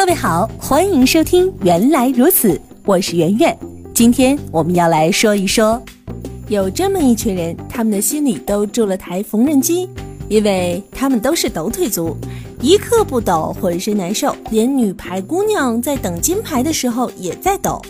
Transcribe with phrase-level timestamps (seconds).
[0.00, 2.54] 各位好，欢迎收听《原来如此》，
[2.86, 3.54] 我是圆圆。
[3.92, 5.78] 今天我们要来说一说，
[6.48, 9.86] 有这么一群人，他们的心里都住了台缝纫机，
[10.30, 12.16] 因为他们都是抖腿族。
[12.62, 14.36] 一刻不抖，浑身难受。
[14.50, 17.80] 连女排姑娘在等金牌的时候也在抖。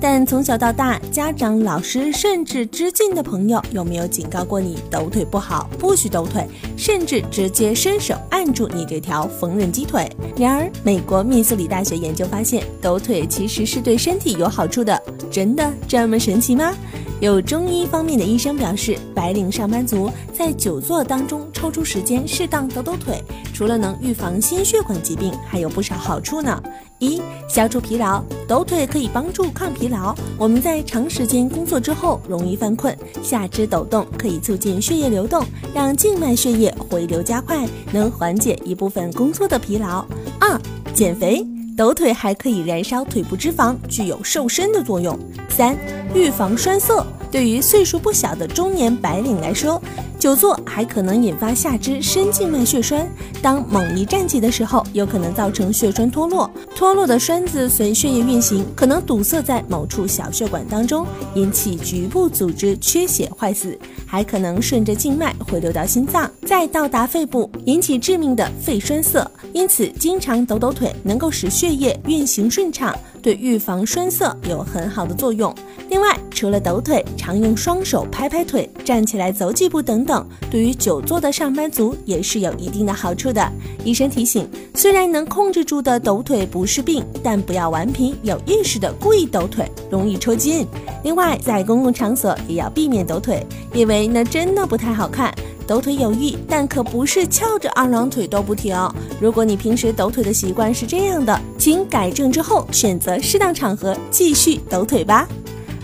[0.00, 6.46] 但从小到大，家长、老师甚至知近的朋友，有没有警告过你抖腿不好，不许抖腿，
[6.76, 10.08] 甚至直接伸手按住你这条缝纫机腿？
[10.36, 15.00] 然而，美国密苏里大学研究发现，抖腿其实是对身体有好处的。
[15.30, 16.72] 真的这么神奇吗？
[17.20, 26.62] 有中医方面的医生表示，白领上班族在久坐当中抽出时间适当抖抖腿，除了能预防心血管疾病，还有不少好处呢。
[26.98, 30.14] 一、消除疲劳，抖腿可以帮助抗疲劳。
[30.38, 40.06] 我们在长时间工作之后容易犯困，下肢抖动可以促进血液流动，让静脉血液回流加快，能缓解一部分工作的疲劳。
[40.40, 40.58] 二、
[40.94, 41.46] 减肥。
[41.80, 45.18] 抖腿还可以燃烧腿部脂肪，具有瘦身的作用。
[45.48, 45.74] 三、
[46.14, 47.02] 预防栓塞。
[47.30, 49.80] 对于岁数不小的中年白领来说，
[50.18, 53.08] 久坐还可能引发下肢深静脉血栓。
[53.40, 56.50] 当猛一站起的时候，有可能造成血栓脱落。
[56.76, 69.24] 脱落的栓子随血液运行，可能堵塞在某处小血管当中，引起局部组织缺血坏死，还可能顺着静脉回流到心脏，再到达肺部，引起致命的肺栓塞。
[69.52, 75.54] 因此，经常抖抖腿能够使血血液运行顺畅，对预防栓塞有很好的作用。
[75.88, 83.52] 另外，除了抖腿，常用双手拍拍腿、站起来走几步等等，对于久坐的上班族也是有一定的好处的。
[83.84, 90.66] 医生提醒，虽然能控制住的抖腿不是病，但不要顽皮有意识的故意抖腿，容易抽筋。
[91.04, 95.32] 另外，在公共场所也要避免抖腿，因为那真的不太好看。
[95.70, 98.76] 抖腿有益，但可不是翘着二郎腿都不停。
[99.20, 105.28] 如果你平时抖腿的习惯是这样的，请改正之后选择适当场合继续抖腿吧。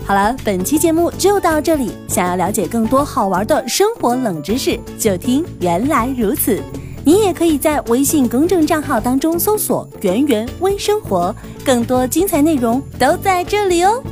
[0.05, 1.93] 好了，本期节目就到这里。
[2.09, 6.61] 想要了解更多好玩的生活冷知识，就听原来如此。
[7.05, 11.33] 你也可以在微信公众账号当中搜索“圆圆微生活”，
[11.63, 14.03] 更多精彩内容都在这里哦。